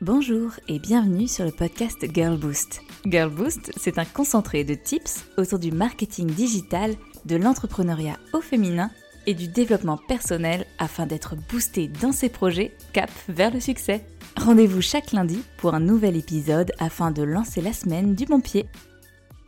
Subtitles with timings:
[0.00, 2.82] Bonjour et bienvenue sur le podcast Girl Boost.
[3.04, 8.92] Girl Boost, c'est un concentré de tips autour du marketing digital, de l'entrepreneuriat au féminin
[9.26, 14.06] et du développement personnel afin d'être boosté dans ses projets cap vers le succès.
[14.36, 18.66] Rendez-vous chaque lundi pour un nouvel épisode afin de lancer la semaine du bon pied.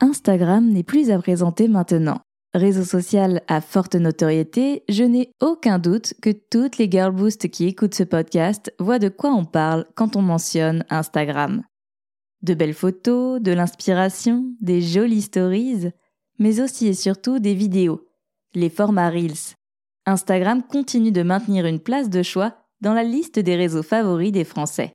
[0.01, 2.23] Instagram n'est plus à présenter maintenant.
[2.53, 7.67] Réseau social à forte notoriété, je n'ai aucun doute que toutes les girl boosts qui
[7.67, 11.63] écoutent ce podcast voient de quoi on parle quand on mentionne Instagram.
[12.43, 15.91] De belles photos, de l'inspiration, des jolies stories,
[16.41, 18.09] mais aussi et surtout des vidéos,
[18.55, 19.55] les formats Reels.
[20.07, 24.45] Instagram continue de maintenir une place de choix dans la liste des réseaux favoris des
[24.45, 24.93] Français.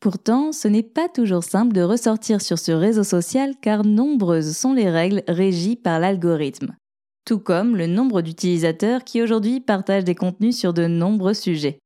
[0.00, 4.72] Pourtant, ce n'est pas toujours simple de ressortir sur ce réseau social car nombreuses sont
[4.72, 6.74] les règles régies par l'algorithme,
[7.26, 11.78] tout comme le nombre d'utilisateurs qui aujourd'hui partagent des contenus sur de nombreux sujets.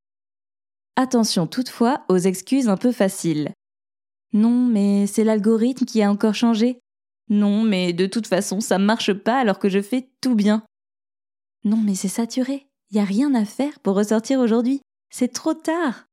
[0.95, 3.51] Attention toutefois aux excuses un peu faciles.
[4.33, 6.79] Non, mais c'est l'algorithme qui a encore changé.
[7.31, 10.63] Non, mais de toute façon, ça marche pas alors que je fais tout bien.
[11.65, 12.67] Non, mais c'est saturé.
[12.91, 14.83] Il n'y a rien à faire pour ressortir aujourd'hui.
[15.11, 16.05] C'est trop tard.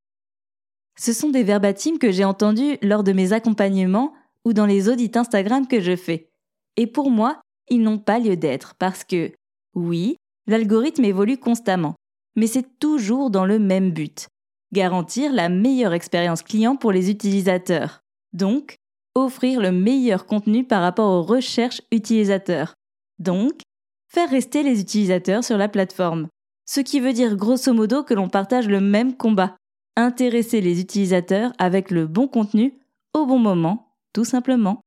[0.97, 4.14] Ce sont des verbatims que j'ai entendus lors de mes accompagnements
[4.45, 6.30] ou dans les audits Instagram que je fais.
[6.78, 9.31] Et pour moi, ils n'ont pas lieu d'être parce que,
[9.75, 10.17] oui,
[10.48, 11.95] l'algorithme évolue constamment,
[12.36, 14.28] mais c'est toujours dans le même but.
[14.73, 18.00] Garantir la meilleure expérience client pour les utilisateurs.
[18.33, 18.76] Donc,
[19.16, 22.73] offrir le meilleur contenu par rapport aux recherches utilisateurs.
[23.20, 23.61] Donc,
[24.08, 26.28] faire rester les utilisateurs sur la plateforme.
[26.66, 29.58] Ce qui veut dire grosso modo que l'on partage le même combat
[29.95, 32.73] intéresser les utilisateurs avec le bon contenu
[33.14, 34.81] au bon moment, tout simplement.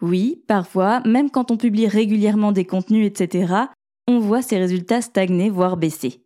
[0.00, 3.54] Oui, parfois, même quand on publie régulièrement des contenus, etc.,
[4.08, 6.24] on voit ces résultats stagner, voire baisser.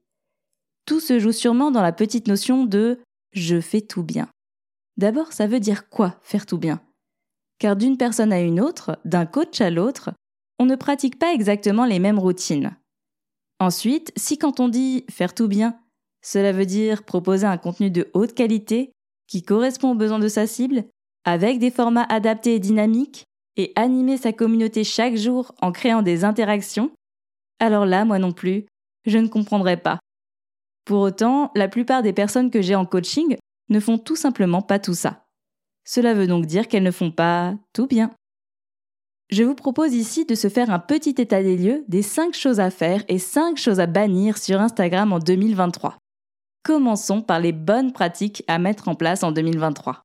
[0.87, 3.01] Tout se joue sûrement dans la petite notion de
[3.33, 4.29] je fais tout bien.
[4.97, 6.81] D'abord, ça veut dire quoi faire tout bien?
[7.59, 10.13] Car d'une personne à une autre, d'un coach à l'autre,
[10.59, 12.77] on ne pratique pas exactement les mêmes routines.
[13.59, 15.79] Ensuite, si quand on dit faire tout bien,
[16.23, 18.93] cela veut dire proposer un contenu de haute qualité
[19.27, 20.85] qui correspond aux besoins de sa cible,
[21.25, 23.25] avec des formats adaptés et dynamiques,
[23.57, 26.91] et animer sa communauté chaque jour en créant des interactions,
[27.59, 28.67] alors là, moi non plus,
[29.07, 29.99] je ne comprendrai pas.
[30.85, 33.37] Pour autant, la plupart des personnes que j'ai en coaching
[33.71, 35.25] ne font tout simplement pas tout ça.
[35.85, 38.11] Cela veut donc dire qu'elles ne font pas tout bien.
[39.29, 42.61] Je vous propose ici de se faire un petit état des lieux des 5 choses
[42.61, 45.97] à faire et 5 choses à bannir sur Instagram en 2023.
[46.67, 50.03] Commençons par les bonnes pratiques à mettre en place en 2023.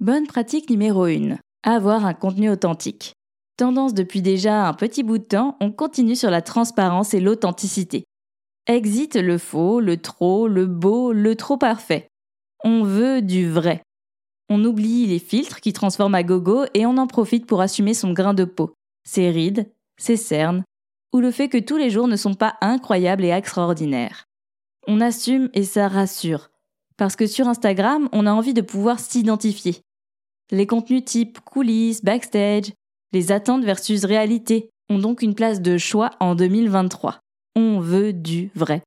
[0.00, 1.36] Bonne pratique numéro 1.
[1.62, 3.12] Avoir un contenu authentique.
[3.56, 8.02] Tendance depuis déjà un petit bout de temps, on continue sur la transparence et l'authenticité.
[8.66, 12.08] Exit le faux, le trop, le beau, le trop parfait.
[12.64, 13.82] On veut du vrai.
[14.48, 18.12] On oublie les filtres qui transforment à gogo et on en profite pour assumer son
[18.12, 18.74] grain de peau,
[19.04, 20.64] ses rides, ses cernes,
[21.12, 24.26] ou le fait que tous les jours ne sont pas incroyables et extraordinaires
[24.86, 26.50] on assume et ça rassure.
[26.96, 29.76] Parce que sur Instagram, on a envie de pouvoir s'identifier.
[30.50, 32.72] Les contenus type coulisses, backstage,
[33.12, 37.20] les attentes versus réalité ont donc une place de choix en 2023.
[37.56, 38.82] On veut du vrai.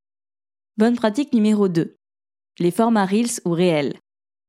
[0.78, 1.96] Bonne pratique numéro 2.
[2.60, 3.96] Les formats Reels ou réels.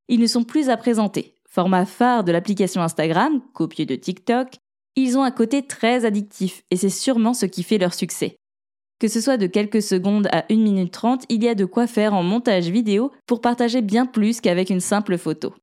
[0.09, 1.35] Ils ne sont plus à présenter.
[1.49, 4.57] Format phare de l'application Instagram, copieux de TikTok,
[4.97, 8.37] ils ont un côté très addictif et c'est sûrement ce qui fait leur succès.
[9.01, 11.87] Que ce soit de quelques secondes à 1 minute 30, il y a de quoi
[11.87, 15.55] faire en montage vidéo pour partager bien plus qu'avec une simple photo.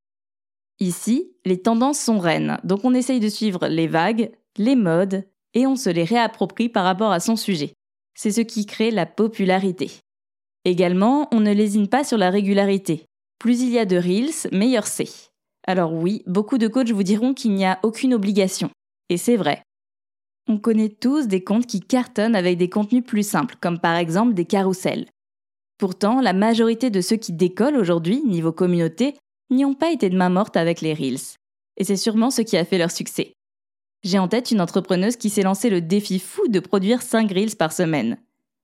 [0.80, 5.68] Ici, les tendances sont reines, donc on essaye de suivre les vagues, les modes, et
[5.68, 7.74] on se les réapproprie par rapport à son sujet.
[8.16, 9.92] C'est ce qui crée la popularité.
[10.66, 13.06] Également, on ne lésine pas sur la régularité.
[13.40, 15.32] Plus il y a de Reels, meilleur c'est.
[15.66, 18.70] Alors oui, beaucoup de coachs vous diront qu'il n'y a aucune obligation.
[19.10, 19.64] Et c'est vrai.
[20.48, 24.34] On connaît tous des comptes qui cartonnent avec des contenus plus simples, comme par exemple
[24.34, 25.08] des carousels.
[25.78, 29.16] Pourtant, la majorité de ceux qui décollent aujourd'hui, niveau communauté,
[29.50, 31.38] n'y ont pas été de main morte avec les Reels.
[31.78, 33.34] Et c'est sûrement ce qui a fait leur succès.
[34.04, 37.56] J'ai en tête une entrepreneuse qui s'est lancé le défi fou de produire 5 Reels
[37.56, 38.18] par semaine.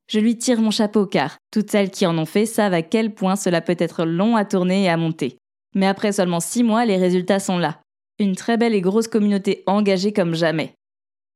[0.08, 3.14] Je lui tire mon chapeau car toutes celles qui en ont fait savent à quel
[3.14, 5.38] point cela peut être long à tourner et à monter.
[5.76, 7.82] Mais après seulement 6 mois, les résultats sont là.
[8.20, 10.77] Une très belle et grosse communauté engagée comme jamais.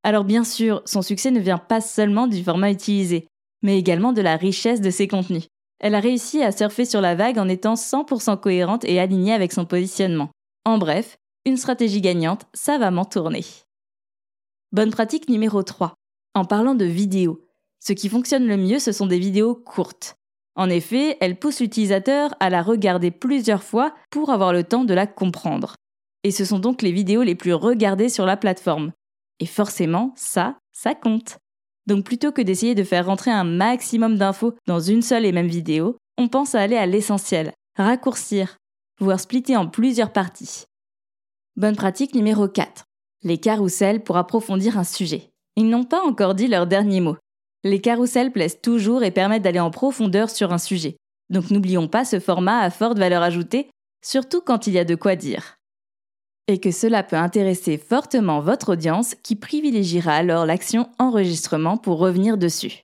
[0.04, 3.28] Alors bien sûr, son succès ne vient pas seulement du format utilisé,
[3.62, 5.48] mais également de la richesse de ses contenus.
[5.80, 9.52] Elle a réussi à surfer sur la vague en étant 100% cohérente et alignée avec
[9.52, 10.30] son positionnement.
[10.66, 13.46] En bref, une stratégie gagnante, savamment tournée.
[14.72, 15.96] Bonne pratique numéro 3.
[16.36, 17.42] En parlant de vidéos,
[17.80, 20.16] ce qui fonctionne le mieux, ce sont des vidéos courtes.
[20.56, 24.94] En effet, elle pousse l'utilisateur à la regarder plusieurs fois pour avoir le temps de
[24.94, 25.76] la comprendre.
[26.24, 28.92] Et ce sont donc les vidéos les plus regardées sur la plateforme.
[29.42, 31.40] Et forcément, ça, ça compte.
[31.88, 35.48] Donc plutôt que d'essayer de faire rentrer un maximum d'infos dans une seule et même
[35.48, 38.58] vidéo, on pense à aller à l'essentiel, raccourcir,
[39.00, 40.66] voire splitter en plusieurs parties.
[41.56, 42.84] Bonne pratique numéro 4.
[43.24, 45.32] Les carousels pour approfondir un sujet.
[45.56, 47.18] Ils n'ont pas encore dit leur dernier mot.
[47.64, 50.98] Les carousels plaisent toujours et permettent d'aller en profondeur sur un sujet.
[51.32, 53.72] Donc n'oublions pas ce format à forte valeur ajoutée,
[54.04, 55.56] surtout quand il y a de quoi dire.
[56.52, 62.38] Et que cela peut intéresser fortement votre audience qui privilégiera alors l'action enregistrement pour revenir
[62.38, 62.84] dessus.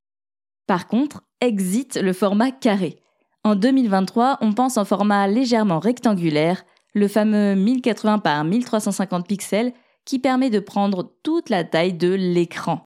[0.68, 2.96] Par contre, exit le format carré.
[3.44, 9.74] En 2023, on pense en format légèrement rectangulaire, le fameux 1080 par 1350 pixels
[10.06, 12.86] qui permet de prendre toute la taille de l'écran.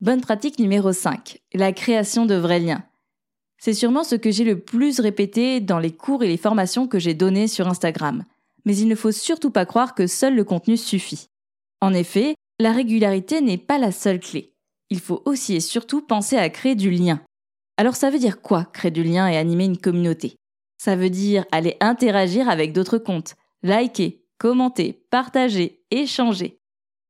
[0.00, 2.82] Bonne pratique numéro 5, la création de vrais liens.
[3.58, 6.98] C'est sûrement ce que j'ai le plus répété dans les cours et les formations que
[6.98, 8.24] j'ai données sur Instagram.
[8.68, 11.28] Mais il ne faut surtout pas croire que seul le contenu suffit.
[11.80, 14.52] En effet, la régularité n'est pas la seule clé.
[14.90, 17.22] Il faut aussi et surtout penser à créer du lien.
[17.78, 20.36] Alors ça veut dire quoi, créer du lien et animer une communauté?
[20.76, 26.58] Ça veut dire aller interagir avec d'autres comptes, liker, commenter, partager, échanger.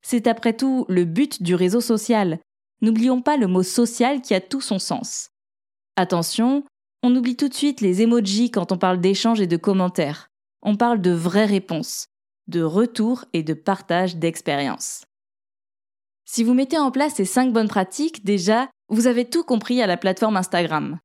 [0.00, 2.38] C'est après tout le but du réseau social.
[2.82, 5.30] N'oublions pas le mot social qui a tout son sens.
[5.96, 6.62] Attention,
[7.02, 10.30] on oublie tout de suite les emojis quand on parle d'échange et de commentaires.
[10.62, 12.06] On parle de vraies réponses,
[12.48, 15.04] de retour et de partage d'expériences.
[16.24, 19.86] Si vous mettez en place ces 5 bonnes pratiques, déjà, vous avez tout compris à
[19.86, 20.98] la plateforme Instagram.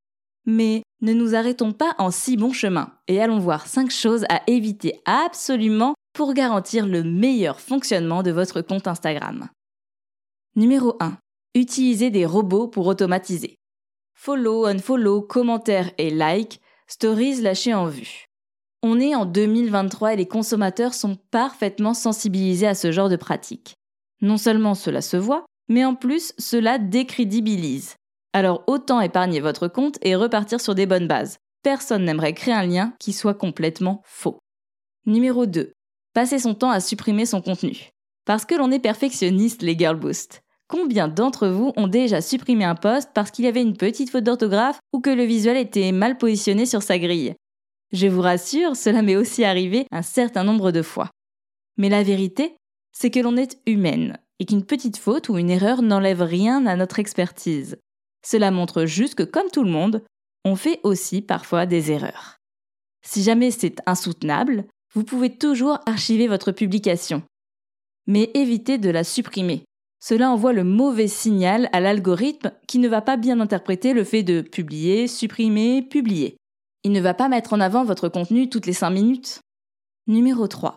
[0.45, 4.41] Mais ne nous arrêtons pas en si bon chemin et allons voir 5 choses à
[4.47, 9.49] éviter absolument pour garantir le meilleur fonctionnement de votre compte Instagram.
[10.55, 11.17] Numéro 1.
[11.55, 13.55] Utilisez des robots pour automatiser.
[14.13, 18.27] Follow, unfollow, commentaires et like, stories lâchées en vue.
[18.85, 23.75] On est en 2023 et les consommateurs sont parfaitement sensibilisés à ce genre de pratique.
[24.21, 27.95] Non seulement cela se voit, mais en plus cela décrédibilise.
[28.33, 31.37] Alors autant épargner votre compte et repartir sur des bonnes bases.
[31.63, 34.37] Personne n'aimerait créer un lien qui soit complètement faux.
[35.05, 35.71] Numéro 2.
[36.13, 37.91] Passer son temps à supprimer son contenu.
[38.25, 40.41] Parce que l'on est perfectionniste les Girl Boost.
[40.67, 44.25] Combien d'entre vous ont déjà supprimé un post parce qu'il y avait une petite faute
[44.25, 47.35] d'orthographe ou que le visuel était mal positionné sur sa grille?
[47.93, 51.11] Je vous rassure, cela m'est aussi arrivé un certain nombre de fois.
[51.77, 52.57] Mais la vérité,
[52.91, 56.75] c'est que l'on est humaine et qu'une petite faute ou une erreur n'enlève rien à
[56.75, 57.77] notre expertise.
[58.25, 60.03] Cela montre juste que, comme tout le monde,
[60.43, 62.39] on fait aussi parfois des erreurs.
[63.05, 67.21] Si jamais c'est insoutenable, vous pouvez toujours archiver votre publication.
[68.07, 69.63] Mais évitez de la supprimer.
[69.99, 74.23] Cela envoie le mauvais signal à l'algorithme qui ne va pas bien interpréter le fait
[74.23, 76.37] de publier, supprimer, publier.
[76.83, 79.41] Il ne va pas mettre en avant votre contenu toutes les 5 minutes.
[80.07, 80.75] Numéro 3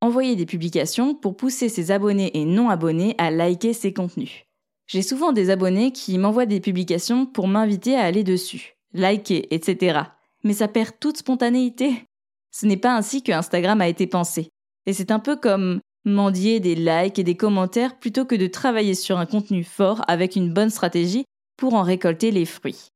[0.00, 4.44] envoyer des publications pour pousser ses abonnés et non abonnés à liker ses contenus.
[4.86, 10.00] J'ai souvent des abonnés qui m'envoient des publications pour m'inviter à aller dessus, liker, etc.
[10.44, 12.04] Mais ça perd toute spontanéité.
[12.50, 14.48] Ce n'est pas ainsi que Instagram a été pensé.
[14.86, 18.94] Et c'est un peu comme mendier des likes et des commentaires plutôt que de travailler
[18.94, 21.24] sur un contenu fort avec une bonne stratégie
[21.58, 22.88] pour en récolter les fruits.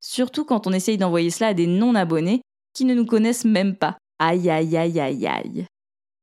[0.00, 2.42] Surtout quand on essaye d'envoyer cela à des non-abonnés
[2.74, 3.96] qui ne nous connaissent même pas.
[4.18, 5.66] Aïe aïe aïe aïe aïe.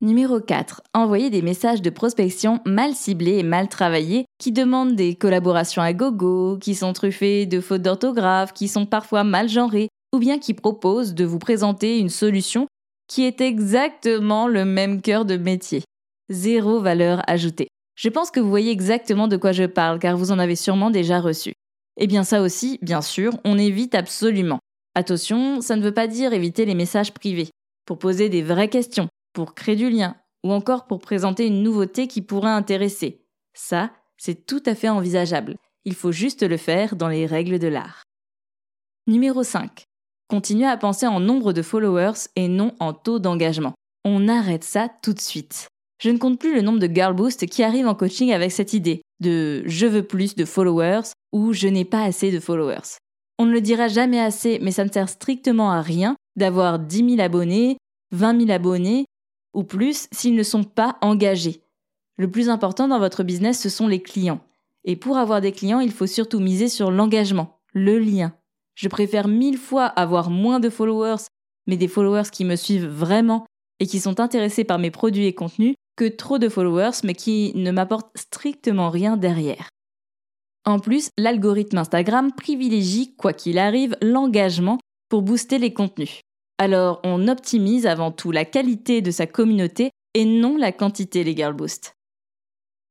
[0.02, 0.82] Numéro 4.
[0.94, 5.94] Envoyer des messages de prospection mal ciblés et mal travaillés qui demandent des collaborations à
[5.94, 10.54] gogo, qui sont truffés de fautes d'orthographe, qui sont parfois mal genrés, ou bien qui
[10.54, 12.68] proposent de vous présenter une solution
[13.08, 15.84] qui est exactement le même cœur de métier.
[16.30, 17.68] Zéro valeur ajoutée.
[17.96, 20.90] Je pense que vous voyez exactement de quoi je parle car vous en avez sûrement
[20.90, 21.54] déjà reçu.
[21.98, 24.60] Eh bien ça aussi, bien sûr, on évite absolument.
[24.96, 27.50] Attention, ça ne veut pas dire éviter les messages privés.
[27.86, 32.08] Pour poser des vraies questions, pour créer du lien, ou encore pour présenter une nouveauté
[32.08, 33.26] qui pourrait intéresser.
[33.54, 35.56] Ça, c'est tout à fait envisageable.
[35.86, 38.04] Il faut juste le faire dans les règles de l'art.
[39.08, 39.84] Numéro 5.
[40.30, 43.74] Continuez à penser en nombre de followers et non en taux d'engagement.
[44.06, 45.68] On arrête ça tout de suite.
[46.02, 48.74] Je ne compte plus le nombre de girl boost qui arrivent en coaching avec cette
[48.74, 53.00] idée de je veux plus de followers ou je n'ai pas assez de followers.
[53.40, 57.16] On ne le dira jamais assez, mais ça ne sert strictement à rien d'avoir 10
[57.16, 57.78] 000 abonnés,
[58.12, 59.06] 20 000 abonnés
[59.54, 61.64] ou plus s'ils ne sont pas engagés.
[62.18, 64.42] Le plus important dans votre business, ce sont les clients.
[64.86, 68.34] Et pour avoir des clients, il faut surtout miser sur l'engagement, le lien.
[68.76, 71.24] Je préfère mille fois avoir moins de followers,
[71.68, 73.46] mais des followers qui me suivent vraiment
[73.80, 77.52] et qui sont intéressés par mes produits et contenus, que trop de followers, mais qui
[77.56, 79.70] ne m'apportent strictement rien derrière.
[80.66, 86.22] En plus, l'algorithme Instagram privilégie, quoi qu'il arrive, l'engagement pour booster les contenus.
[86.58, 91.36] Alors on optimise avant tout la qualité de sa communauté et non la quantité les
[91.36, 91.96] Girl Boost.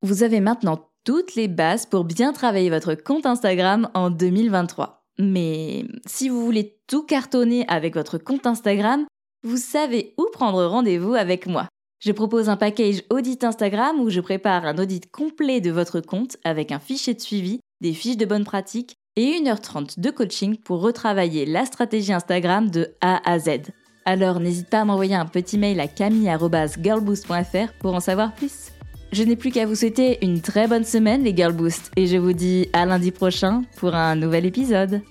[0.02, 5.04] Vous avez maintenant toutes les bases pour bien travailler votre compte Instagram en 2023.
[5.18, 9.06] Mais si vous voulez tout cartonner avec votre compte Instagram,
[9.42, 11.68] vous savez où prendre rendez-vous avec moi.
[12.04, 16.36] Je propose un package audit Instagram où je prépare un audit complet de votre compte
[16.42, 20.80] avec un fichier de suivi, des fiches de bonne pratique et 1h30 de coaching pour
[20.80, 23.70] retravailler la stratégie Instagram de A à Z.
[24.04, 28.72] Alors n'hésite pas à m'envoyer un petit mail à camille.girlboost.fr pour en savoir plus.
[29.12, 32.16] Je n'ai plus qu'à vous souhaiter une très bonne semaine les Girl Boost et je
[32.16, 35.02] vous dis à lundi prochain pour un nouvel épisode.